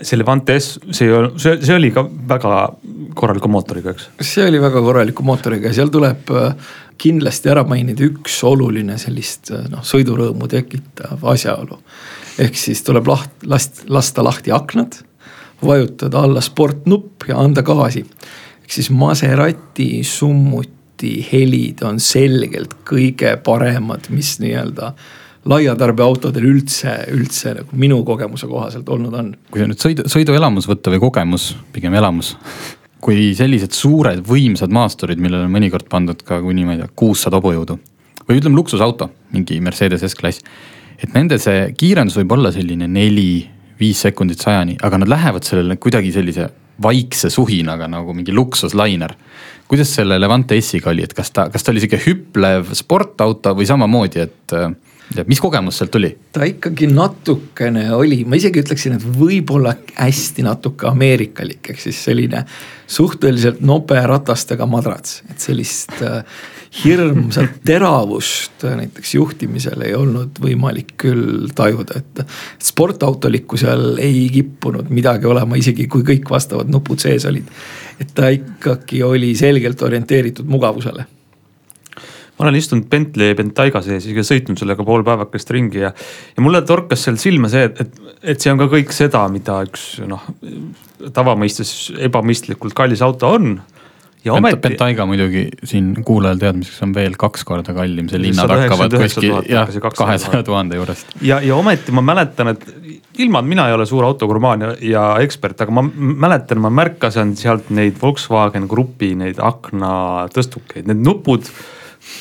[0.02, 2.58] see Levante S, see ei olnud, see, see oli ka väga
[3.18, 4.10] korraliku mootoriga, eks?
[4.20, 6.52] see oli väga korraliku mootoriga ja seal tuleb äh,
[6.98, 11.78] kindlasti ära mainida üks oluline sellist noh, sõidurõõmu tekitav asjaolu.
[12.42, 14.98] ehk siis tuleb laht-, last-, lasta lahti aknad,
[15.62, 18.02] vajutada alla sportnupp ja anda gaasi
[18.68, 24.90] ehk siis Maserati summuti helid on selgelt kõige paremad, mis nii-öelda
[25.48, 29.30] laiatarbeautodel üldse, üldse nagu minu kogemuse kohaselt olnud on.
[29.48, 32.34] kui nüüd sõidu, sõiduelamus võtta või kogemus, pigem elamus.
[33.04, 37.40] kui sellised suured võimsad maasturid, millele on mõnikord pandud ka kuni ma ei tea, kuussada
[37.40, 37.78] hobujõudu.
[38.28, 40.44] või ütleme luksusauto, mingi Mercedes S-klass.
[41.00, 43.48] et nende see kiirendus võib olla selline neli,
[43.80, 46.50] viis sekundit sajani, aga nad lähevad sellele kuidagi sellise
[46.82, 49.14] vaikse suhinaga nagu mingi luksuslainer.
[49.68, 53.66] kuidas selle Levante S-iga oli, et kas ta, kas ta oli sihuke hüplev sportauto või
[53.68, 54.54] samamoodi, et
[55.16, 56.10] ja mis kogemus sealt tuli?
[56.32, 62.44] ta ikkagi natukene oli, ma isegi ütleksin, et võib-olla hästi natuke ameerikalik, ehk siis selline
[62.88, 66.22] suhteliselt nobe ratastega madrats, et sellist äh,
[66.84, 72.24] hirmsat teravust näiteks juhtimisel ei olnud võimalik küll tajuda, et
[72.62, 77.48] sportautolikku seal ei kippunud midagi olema, isegi kui kõik vastavad nupud sees olid.
[77.98, 81.06] et ta ikkagi oli selgelt orienteeritud mugavusele
[82.38, 85.90] ma olen istunud Bentley Bentayga sees ja sõitnud sellega pool päevakest ringi ja,
[86.36, 87.98] ja mulle torkas seal silma see, et, et,
[88.34, 90.22] et see on ka kõik seda, mida üks noh,
[91.14, 91.72] tavamõistes
[92.08, 93.58] ebamõistlikult kallis auto on
[94.28, 94.60] ja ometi.
[94.64, 99.72] Bentayga muidugi siin kuulajal teadmiseks on veel kaks korda kallim, see linnad hakkavad kuskil jah,
[99.96, 101.14] kahesaja tuhande juurest.
[101.24, 102.66] ja, ja ometi ma mäletan, et
[103.18, 105.84] ilma, et mina ei ole suur autogurmaan ja, ja ekspert, aga ma
[106.26, 111.48] mäletan, ma märkasin sealt neid Volkswagen Grupi neid aknatõstukeid, need nupud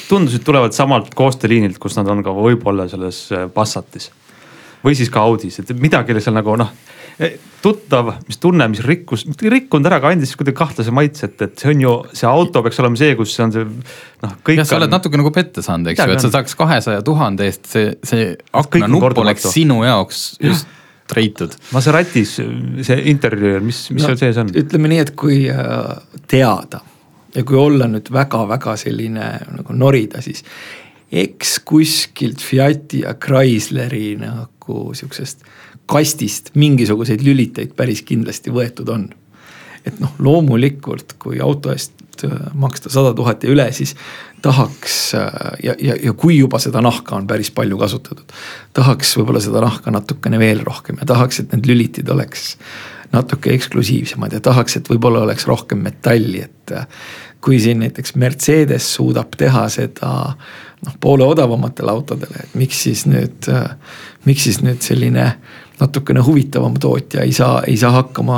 [0.08, 4.12] tundusid tulevad samalt koostööliinilt, kus nad on ka võib-olla selles Passatis.
[4.84, 6.74] või siis ka Audis, et midagi oli seal nagu noh
[7.62, 11.42] tuttav, mis tunne, mis rikkus, mitte ei rikkunud ära, aga andis kuidagi kahtlase maitse, et,
[11.48, 14.36] et see on ju, see auto peaks olema see, kus see on see noh.
[14.54, 17.70] jah, sa oled natuke nagu pette saanud, eks ju, et sa saaks kahesaja tuhande eest
[17.72, 18.30] see, see
[18.62, 20.70] aknanupp oleks sinu jaoks just
[21.08, 21.54] treitud.
[21.72, 24.52] Maseratis see interjöör, mis, mis no, seal sees on?
[24.62, 25.94] ütleme nii, et kui äh,
[26.30, 26.84] teada
[27.34, 30.44] ja kui olla nüüd väga-väga selline nagu norida, siis
[31.08, 35.48] eks kuskilt Fiati ja Chrysleri nagu sihukesest
[35.88, 39.08] kastist mingisuguseid lüliteid päris kindlasti võetud on.
[39.88, 43.96] et noh, loomulikult, kui auto eest äh, maksta sada tuhat ja üle, siis
[44.44, 45.30] tahaks äh,
[45.64, 48.36] ja, ja, ja kui juba seda nahka on päris palju kasutatud.
[48.76, 52.58] tahaks võib-olla seda nahka natukene veel rohkem ja tahaks, et need lülitid oleks
[53.14, 56.88] natuke eksklusiivsemad ja tahaks, et võib-olla oleks rohkem metalli, et äh,
[57.42, 60.12] kui siin näiteks Mercedes suudab teha seda
[60.84, 63.48] noh, poole odavamatel autodele, et miks siis nüüd,
[64.28, 65.30] miks siis nüüd selline
[65.80, 68.38] natukene huvitavam tootja ei saa, ei saa hakkama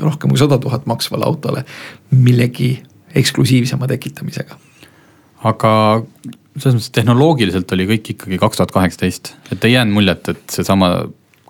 [0.00, 1.64] rohkem kui sada tuhat maksvale autole
[2.10, 2.82] millegi
[3.14, 4.56] eksklusiivsema tekitamisega.
[5.44, 5.72] aga
[6.58, 10.92] selles mõttes tehnoloogiliselt oli kõik ikkagi kaks tuhat kaheksateist, et ei jäänud muljet, et seesama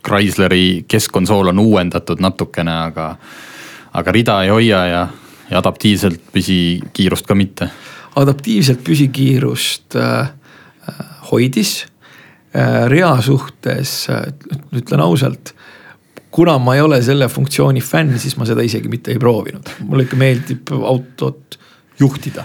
[0.02, 3.16] Chrysleri keskkonsool on uuendatud natukene, aga,
[3.94, 5.02] aga rida ei hoia ja,
[5.50, 7.70] ja adaptiivselt püsikiirust ka mitte.
[8.16, 10.32] adaptiivselt püsikiirust äh,
[10.88, 11.86] äh hoidis.
[12.92, 14.26] Rea suhtes äh,
[14.76, 15.54] ütlen ausalt
[16.32, 20.06] kuna ma ei ole selle funktsiooni fänn, siis ma seda isegi mitte ei proovinud, mulle
[20.06, 21.58] ikka meeldib autot
[22.00, 22.44] juhtida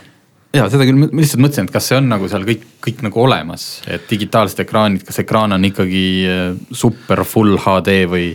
[0.56, 3.22] ja seda küll, ma lihtsalt mõtlesin, et kas see on nagu seal kõik, kõik nagu
[3.24, 8.32] olemas, et digitaalsed ekraanid, kas ekraan on ikkagi äh, super full HD või?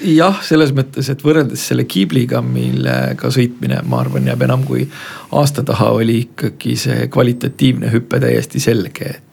[0.00, 4.86] jah, selles mõttes, et võrreldes selle Kiibliga, millega sõitmine, ma arvan, jääb enam kui
[5.36, 9.26] aasta taha, oli ikkagi see kvalitatiivne hüpe täiesti selge, et.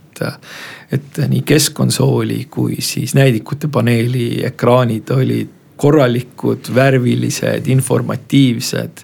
[0.91, 9.03] Et nii keskkonsooli kui siis näidikute paneeli ekraanid olid korralikud, värvilised, informatiivsed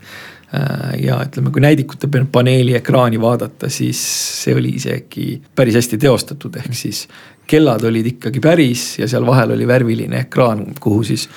[1.02, 4.00] ja ütleme, kui näidikute paneeli ekraani vaadata, siis
[4.44, 7.08] see oli isegi päris hästi teostatud, ehk siis
[7.50, 11.28] kellad olid ikkagi päris ja seal vahel oli värviline ekraan, kuhu siis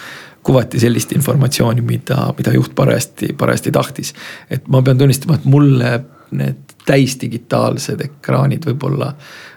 [0.46, 4.14] kuvati sellist informatsiooni, mida, mida juht parajasti, parajasti tahtis.
[4.50, 5.92] et ma pean tunnistama, et mulle
[6.36, 9.10] need täisdigitaalsed ekraanid võib-olla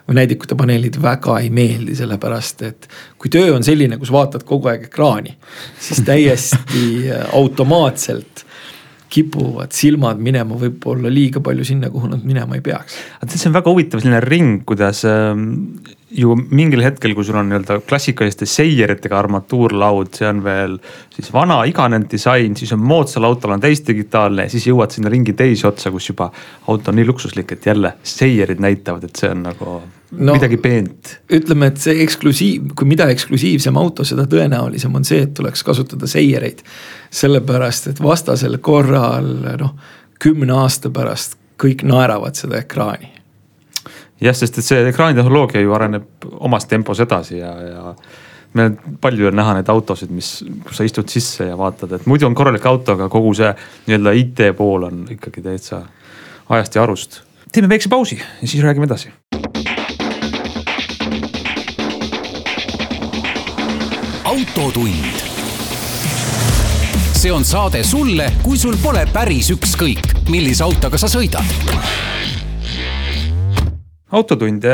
[0.08, 2.88] või näidikute paneelid väga ei meeldi, sellepärast et
[3.18, 5.36] kui töö on selline, kus vaatad kogu aeg ekraani,
[5.78, 8.44] siis täiesti automaatselt
[9.10, 12.98] kipuvad silmad minema võib-olla liiga palju sinna, kuhu nad minema ei peaks.
[13.26, 15.48] see on väga huvitav selline ring, kuidas ähm,
[16.10, 20.76] ju mingil hetkel, kui sul on nii-öelda klassikaliste seieritega armatuurlaud, see on veel
[21.14, 25.68] siis vana iganenud disain, siis on moodsal autol on täisdigitaalne siis jõuad sinna ringi teise
[25.70, 26.30] otsa, kus juba
[26.66, 31.16] auto on nii luksuslik, et jälle seierid näitavad, et see on nagu no, midagi peent.
[31.32, 36.08] ütleme, et see eksklusiiv, kui mida eksklusiivsem auto, seda tõenäolisem on see, et tuleks kasutada
[36.10, 36.64] seiereid.
[37.10, 39.74] sellepärast, et vastasel korral noh,
[40.22, 43.12] kümne aasta pärast kõik naeravad seda ekraani.
[44.20, 47.94] jah, sest et see ekraanitehnoloogia ju areneb omas tempos edasi ja, ja
[48.58, 52.26] meil palju on näha neid autosid, mis, kus sa istud sisse ja vaatad, et muidu
[52.26, 53.52] on korralik auto, aga kogu see
[53.86, 55.84] nii-öelda IT pool on ikkagi täitsa
[56.50, 57.22] ajast ja arust.
[57.52, 59.14] teeme väikse pausi ja siis räägime edasi
[64.30, 64.94] autotund.
[67.20, 71.42] see on saade sulle, kui sul pole päris ükskõik, millise autoga sa sõidad.
[74.14, 74.68] autotund,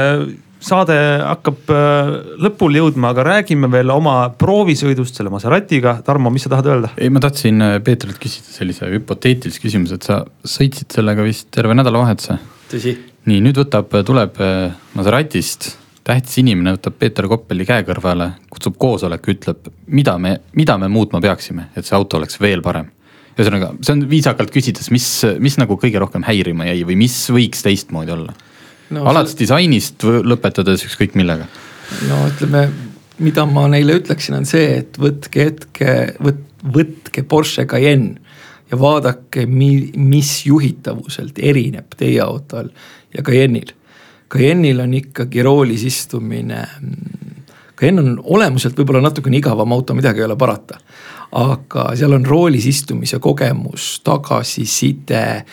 [0.61, 2.11] saade hakkab äh,
[2.45, 5.97] lõpule jõudma, aga räägime veel oma proovisõidust selle Maseratiga.
[6.05, 6.92] Tarmo, mis sa tahad öelda?
[7.01, 11.79] ei, ma tahtsin äh, Peetrilt küsida sellise hüpoteetilise küsimuse, et sa sõitsid sellega vist terve
[11.81, 12.38] nädalavahetuse.
[12.75, 12.97] tõsi.
[13.25, 15.73] nii, nüüd võtab, tuleb äh, Maseratist
[16.07, 21.21] tähtis inimene võtab Peeter Koppeli käe kõrvale, kutsub koosoleku, ütleb, mida me, mida me muutma
[21.23, 22.92] peaksime, et see auto oleks veel parem.
[23.37, 25.07] ühesõnaga, see on viisakalt küsides, mis,
[25.42, 28.33] mis nagu kõige rohkem häirima jäi või mis võiks teistmoodi olla
[28.90, 29.03] no,?
[29.03, 29.42] alates see...
[29.45, 31.49] disainist lõpetades ükskõik millega.
[32.09, 32.69] no ütleme,
[33.19, 36.47] mida ma neile ütleksin, on see, et võtke hetke, võt-,
[36.79, 38.23] võtke Porsche Cayenne
[38.71, 42.71] ja vaadake, mi-, mis juhitavuselt erineb teie autol
[43.14, 43.75] ja Cayenne'il
[44.32, 46.64] Cayenne'il on ikkagi roolis istumine.
[47.76, 50.80] Cayenne on olemuselt võib-olla natukene igavam auto, midagi ei ole parata.
[51.36, 55.44] aga seal on roolis istumise kogemus, tagasiside,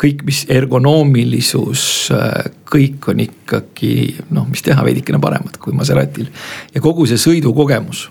[0.00, 1.82] kõik, mis ergonoomilisus,
[2.72, 3.92] kõik on ikkagi
[4.34, 6.30] noh, mis teha, veidikene paremad kui Maseratil.
[6.74, 8.08] ja kogu see sõidukogemus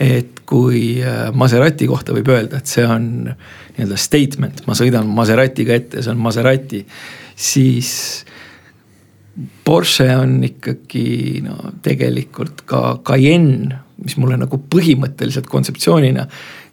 [0.00, 5.76] et kui äh, Maserati kohta võib öelda, et see on nii-öelda statement, ma sõidan Maseratiga
[5.76, 6.80] ette, see on Maserati,
[7.36, 7.90] siis
[9.64, 16.26] Porsche on ikkagi no tegelikult ka Cayenne, mis mulle nagu põhimõtteliselt kontseptsioonina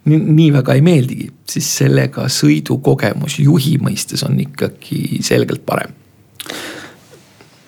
[0.08, 5.94] nii, nii väga ei meeldigi, siis sellega sõidukogemus juhi mõistes on ikkagi selgelt parem.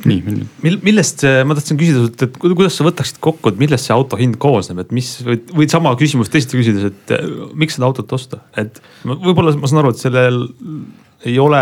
[0.09, 3.93] Nii, mil-, millest, ma tahtsin küsida sult, et kuidas sa võtaksid kokku, et millest see
[3.93, 7.13] auto hind koosneb, et mis või, või sama küsimust teisiti küsides, et
[7.59, 10.41] miks seda autot osta, et võib-olla ma saan aru, et sellel
[11.29, 11.61] ei ole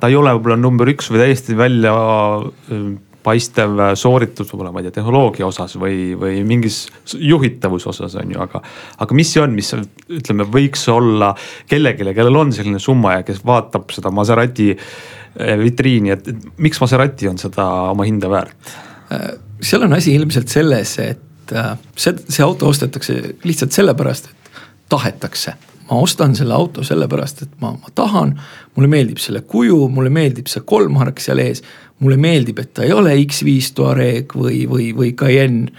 [0.00, 2.88] ta ei ole võib-olla number üks või täiesti välja äh,
[3.28, 6.84] paistev sooritus võib-olla, ma ei tea, tehnoloogia osas või, või mingis
[7.14, 8.62] juhitavuse osas on ju, aga.
[9.04, 11.32] aga mis see on, mis ütleme, võiks olla
[11.68, 16.30] kellelegi, kellel on selline summa ja kes vaatab seda Maserati äh, vitriini, et
[16.62, 18.74] miks Maserati on seda oma hinda väärt?
[19.14, 19.30] Äh,
[19.60, 21.54] seal on asi ilmselt selles, et
[21.96, 25.56] see, see auto ostetakse lihtsalt sellepärast, et tahetakse
[25.90, 28.34] ma ostan selle auto sellepärast, et ma, ma tahan,
[28.76, 31.62] mulle meeldib selle kuju, mulle meeldib see kolmhark seal ees.
[31.98, 35.72] mulle meeldib, et ta ei ole X5 Touareg või, või, või Cayenne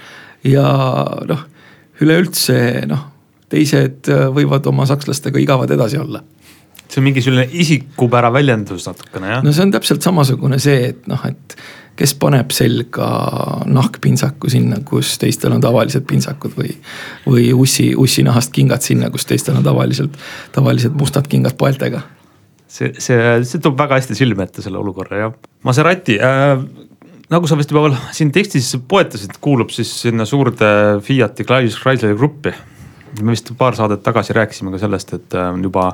[0.43, 0.65] ja
[1.30, 1.45] noh,
[2.04, 2.58] üleüldse
[2.89, 3.06] noh,
[3.50, 6.24] teised võivad oma sakslastega igavad edasi olla
[6.89, 9.43] see on mingi selline isikupära väljendus natukene jah?
[9.45, 11.56] no see on täpselt samasugune see, et noh, et
[11.99, 13.07] kes paneb selga
[13.67, 16.75] nahkpintsaku sinna, kus teistel on tavalised pintsakud või.
[17.27, 20.15] või ussi, ussinahast kingad sinna, kus teistel on tavaliselt,
[20.55, 22.01] tavalised mustad kingad paeltega.
[22.67, 25.35] see, see, see toob väga hästi silme ette selle olukorra jah.
[25.65, 26.62] Maserati äh,
[27.33, 30.69] nagu sa vist juba siin tekstis poetasid, kuulub siis sinna suurde
[31.05, 32.53] Fiat'i Chrysleri gruppi.
[33.21, 35.91] me vist paar saadet tagasi rääkisime ka sellest, et äh, juba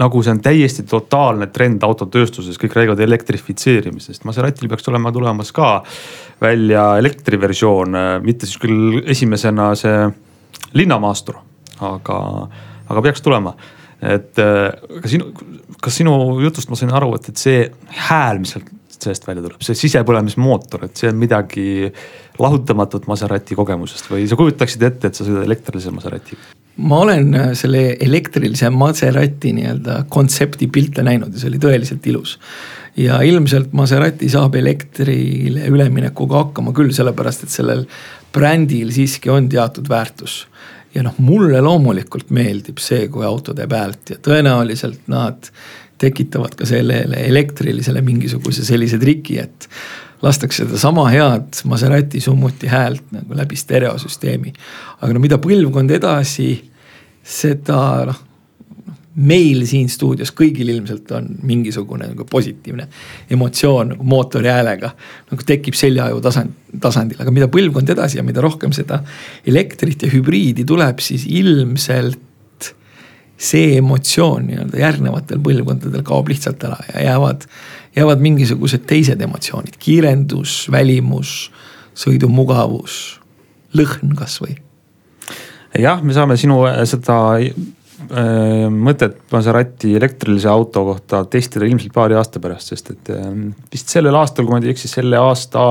[0.00, 5.76] nagu see on täiesti totaalne trend autotööstuses, kõik räägivad elektrifitseerimisest, Maseratil peaks olema tulemas ka
[6.42, 10.08] välja elektriversioon, mitte siis küll esimesena see
[10.74, 11.38] linnamaastur,
[11.86, 12.18] aga,
[12.90, 13.54] aga peaks tulema.
[14.04, 15.30] et ka sinu,
[15.80, 17.62] kas sinu jutust ma sain aru, et, et see
[18.08, 18.72] hääl, mis sealt
[19.04, 21.66] sellest välja tuleb, see sisepõlemismootor, et see on midagi
[22.42, 26.53] lahutamatut Maserati kogemusest või sa kujutaksid ette, et sa sõidad elektrilise Maseratiga?
[26.76, 32.38] Ma olen äh, selle elektrilise Maserati nii-öelda kontsepti pilte näinud ja see oli tõeliselt ilus.
[32.96, 37.86] ja ilmselt Maserati saab elektrile üleminekuga hakkama küll, sellepärast et sellel
[38.34, 40.46] brändil siiski on teatud väärtus.
[40.94, 45.50] ja noh, mulle loomulikult meeldib see, kui auto teeb häält ja tõenäoliselt nad
[45.98, 49.68] tekitavad ka sellele elektrilisele mingisuguse sellise triki, et
[50.24, 54.52] lastakse sedasama head Maserati summuti häält nagu läbi stereosüsteemi.
[55.00, 56.48] aga no mida põlvkond edasi,
[57.24, 58.20] seda noh,
[59.14, 62.88] meil siin stuudios kõigil ilmselt on mingisugune nagu positiivne
[63.30, 64.90] emotsioon nagu mootori häälega.
[65.30, 69.02] nagu tekib seljaaju tasand, tasandil, aga mida põlvkond edasi ja mida rohkem seda
[69.46, 72.20] elektrit ja hübriidi tuleb, siis ilmselt
[73.38, 77.46] see emotsioon nii-öelda järgnevatel põlvkondadel kaob lihtsalt ära ja jäävad
[77.96, 81.50] jäävad mingisugused teised emotsioonid, kiirendus, välimus,
[81.98, 83.20] sõidumugavus,
[83.78, 84.56] lõhn kasvõi.
[85.78, 92.18] jah, me saame sinu äh, seda äh, mõtet Maserati elektrilise auto kohta testida ilmselt paari
[92.18, 93.30] aasta pärast, sest et äh,
[93.72, 95.64] vist sellel aastal, kui ma ei eksi, selle aasta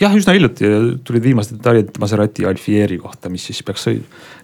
[0.00, 0.70] jah, üsna hiljuti
[1.06, 3.88] tulid viimased detailid Maserati Alfieri kohta, mis siis peaks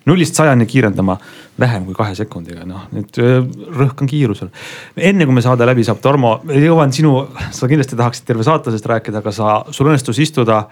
[0.09, 1.17] nullist sajani kiirendama
[1.61, 3.21] vähem kui kahe sekundiga, noh nüüd
[3.77, 4.53] rõhk on kiirusel.
[4.97, 7.15] enne kui me saade läbi saab, Tarmo, jõuan sinu,
[7.51, 10.65] sa kindlasti tahaksid terve saate sellest rääkida, aga sa, sul õnnestus istuda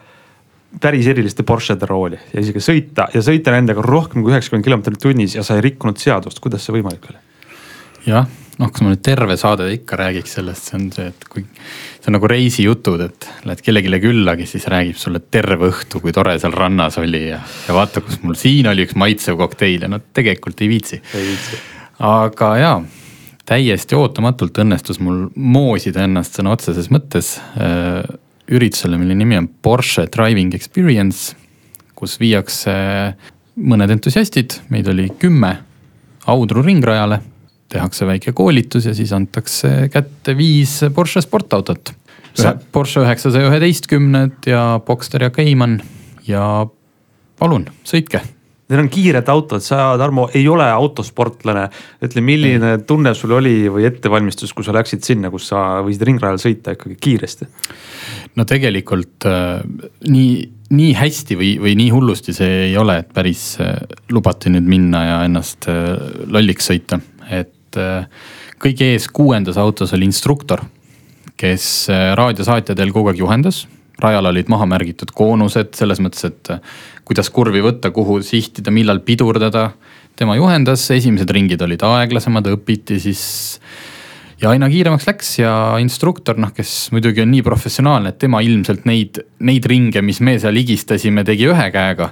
[0.80, 5.34] päris eriliste Porschede rooli ja isegi sõita ja sõita nendega rohkem kui üheksakümmend kilomeetrit tunnis
[5.34, 7.18] ja sa ei rikkunud seadust, kuidas see võimalik oli?
[8.06, 8.28] jah,
[8.60, 12.10] noh, kas ma nüüd terve saade ikka räägiks sellest, see on see, et kui see
[12.10, 16.36] on nagu reisijutud, et lähed kellelegi külla, kes siis räägib sulle terve õhtu, kui tore
[16.42, 20.00] seal rannas oli ja, ja vaata, kus mul siin oli üks maitsev kokteil ja no
[20.16, 21.00] tegelikult ei viitsi.
[22.04, 22.76] aga jaa,
[23.48, 28.04] täiesti ootamatult õnnestus mul moosida ennast sõna otseses mõttes äh,
[28.50, 31.36] üritusele, mille nimi on Porsche Driving Experience,
[31.96, 32.72] kus viiakse
[33.60, 35.56] mõned entusiastid, meid oli kümme,
[36.30, 37.16] Audru ringrajale
[37.70, 41.94] tehakse väike koolitus ja siis antakse kätte viis Porsche sportautot.
[42.72, 45.80] Porsche üheksasaja üheteistkümned ja Boxster ja Cayman
[46.26, 46.44] ja
[47.40, 48.22] palun, sõitke
[48.70, 51.64] Need on kiired autod, sa, Tarmo, ei ole autosportlane.
[52.06, 56.38] ütle, milline tunne sul oli või ettevalmistus, kui sa läksid sinna, kus sa võisid ringrajal
[56.38, 57.48] sõita ikkagi kiiresti?
[58.38, 59.58] no tegelikult äh,
[60.06, 60.34] nii,
[60.70, 63.74] nii hästi või, või nii hullusti see ei ole, et päris äh,
[64.14, 65.90] lubati nüüd minna ja ennast äh,
[66.30, 68.06] lolliks sõita, et et äh,
[68.60, 70.64] kõige ees kuuendas autos oli instruktor,
[71.38, 73.66] kes äh, raadiosaatjadel kogu aeg juhendas.
[74.00, 76.60] rajal olid maha märgitud koonused selles mõttes, et äh,
[77.04, 79.72] kuidas kurvi võtta, kuhu sihtida, millal pidurdada.
[80.16, 83.60] tema juhendas, esimesed ringid olid aeglasemad, õpiti siis
[84.40, 88.84] ja aina kiiremaks läks ja instruktor, noh, kes muidugi on nii professionaalne, et tema ilmselt
[88.84, 92.10] neid, neid ringe, mis me seal higistasime, tegi ühe käega.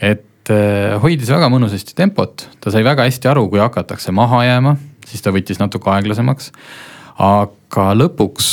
[0.00, 4.44] et et äh, hoidis väga mõnusasti tempot, ta sai väga hästi aru, kui hakatakse maha
[4.46, 6.52] jääma, siis ta võttis natuke aeglasemaks.
[7.18, 8.50] aga lõpuks,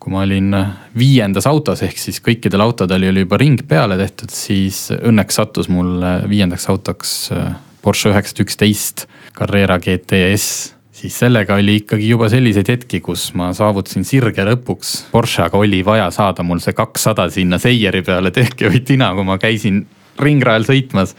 [0.00, 0.54] kui ma olin
[0.96, 6.00] viiendas autos, ehk siis kõikidel autodel oli juba ring peale tehtud, siis õnneks sattus mul
[6.28, 7.52] viiendaks autoks äh,
[7.82, 9.04] Porsche üheksasada üksteist
[9.36, 14.94] Carrera GTS siis sellega oli ikkagi juba selliseid hetki, kus ma saavutasin sirge lõpuks.
[15.12, 19.26] Porsche, aga oli vaja saada mul see kakssada sinna seieri peale, tehke või tina, kui
[19.28, 19.84] ma käisin
[20.22, 21.14] ringrajal sõitmas.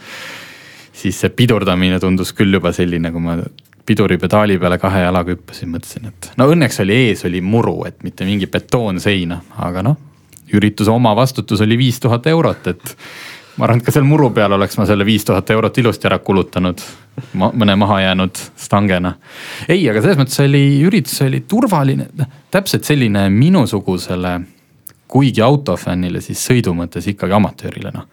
[0.98, 3.36] siis see pidurdamine tundus küll juba selline, kui ma
[3.86, 8.26] piduripedaali peale kahe jalaga hüppasin, mõtlesin, et no õnneks oli ees oli muru, et mitte
[8.28, 9.96] mingi betoonseina, aga noh.
[10.52, 12.96] ürituse omavastutus oli viis tuhat eurot, et
[13.56, 16.18] ma arvan, et ka seal muru peal oleks ma selle viis tuhat eurot ilusti ära
[16.18, 16.82] kulutanud
[17.34, 19.14] ma, mõne mahajäänud stangena.
[19.68, 24.40] ei, aga selles mõttes oli, üritus oli turvaline, noh täpselt selline minusugusele,
[25.08, 28.08] kuigi autofännile, siis sõidu mõttes ikkagi amatöörile noh.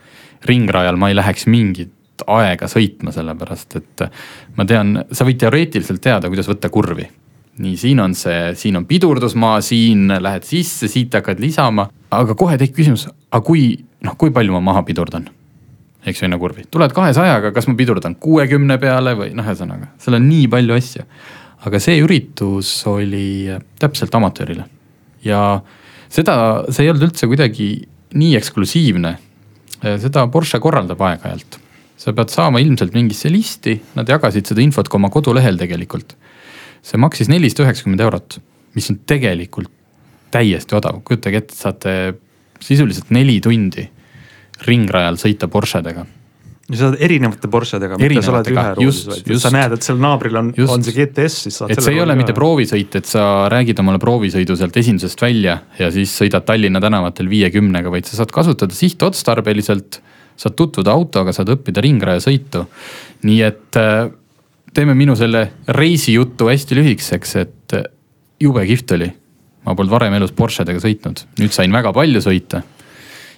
[0.50, 1.92] Ringrajal ma ei läheks mingit
[2.32, 4.08] aega sõitma, sellepärast et
[4.56, 7.10] ma tean, sa võid teoreetiliselt teada, kuidas võtta kurvi
[7.62, 12.58] nii, siin on see, siin on pidurdusmaa, siin lähed sisse, siit hakkad lisama, aga kohe
[12.60, 13.70] tekib küsimus, aga kui,
[14.04, 15.30] noh, kui palju ma maha pidurdan?
[16.06, 20.20] eks ju, enne kurvi, tuled kahesajaga, kas ma pidurdan kuuekümne peale või noh, ühesõnaga, seal
[20.20, 21.06] on nii palju asju.
[21.66, 23.50] aga see üritus oli
[23.82, 24.68] täpselt amatöörile
[25.26, 25.40] ja
[26.14, 26.36] seda,
[26.70, 27.70] see ei olnud üldse kuidagi
[28.16, 29.16] nii eksklusiivne.
[29.82, 31.60] Seda Porsche korraldab aeg-ajalt.
[31.98, 36.18] sa pead saama ilmselt mingisse listi, nad jagasid seda infot ka oma kodulehel tegelikult.
[36.84, 38.38] See maksis nelisada üheksakümmend eurot,
[38.76, 39.72] mis on tegelikult
[40.36, 41.94] täiesti odav, kujutage ette, saate
[42.60, 43.88] sisuliselt neli tundi
[44.68, 46.06] ringrajal sõita Porschedega
[46.74, 50.40] sa oled erinevate Porschedega, mitte sa oled ühe ruudis, vaid sa näed, et seal naabril
[50.40, 51.74] on, on see GTS, siis saad.
[51.74, 55.92] et see ei ole mitte proovisõit, et sa räägid omale proovisõidu sealt esindusest välja ja
[55.94, 60.02] siis sõidad Tallinna tänavatel viiekümnega, vaid sa saad kasutada sihtotstarbeliselt.
[60.36, 62.66] saad tutvuda autoga, saad õppida ringrajasõitu.
[63.30, 64.10] nii et äh,
[64.74, 67.78] teeme minu selle reisijutu hästi lühikeseks, et
[68.42, 69.12] jube kihvt oli.
[69.66, 72.66] ma polnud varem elus Porschedega sõitnud, nüüd sain väga palju sõita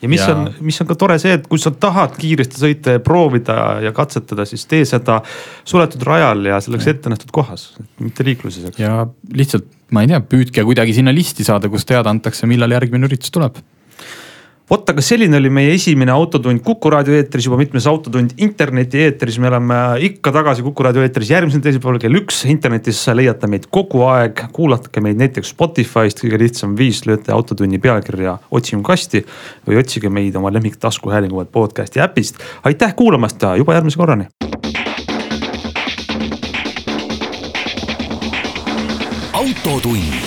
[0.02, 0.34] ja mis ja...
[0.36, 3.94] on, mis on ka tore see, et kui sa tahad kiiresti sõita ja proovida ja
[3.96, 5.20] katsetada, siis tee seda
[5.68, 7.70] suletud rajal ja selleks ette nähtud kohas,
[8.04, 12.50] mitte liikluses, ja lihtsalt, ma ei tea, püüdke kuidagi sinna listi saada, kus teada antakse,
[12.50, 13.62] millal järgmine üritus tuleb
[14.70, 19.40] vot, aga selline oli meie esimene Autotund Kuku raadio eetris, juba mitmes Autotund interneti eetris.
[19.40, 19.78] me oleme
[20.10, 22.44] ikka tagasi Kuku raadio eetris järgmisel teisipäeval kell üks.
[22.52, 28.38] internetis leiate meid kogu aeg, kuulake meid näiteks Spotify'st, kõige lihtsam viis, lööte Autotunni pealkirja
[28.52, 29.26] otsingukasti.
[29.68, 32.36] või otsige meid oma lemmik taskuhäälingu podcast'i äpist.
[32.64, 34.28] aitäh kuulamast ja juba järgmise korrani.
[39.38, 40.27] autotund